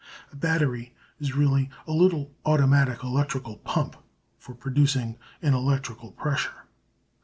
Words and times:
A 0.33 0.35
battery 0.35 0.95
is 1.19 1.35
really 1.35 1.69
a 1.85 1.91
little 1.91 2.31
automatic 2.43 3.03
electrical 3.03 3.57
pump 3.57 3.95
for 4.39 4.55
producing 4.55 5.15
an 5.43 5.53
electrical 5.53 6.11
pressure. 6.13 6.65